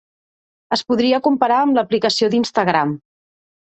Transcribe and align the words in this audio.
Es 0.77 0.83
podria 0.93 1.21
comparar 1.29 1.61
amb 1.67 1.79
l’aplicació 1.81 2.35
d’Instagram. 2.35 3.01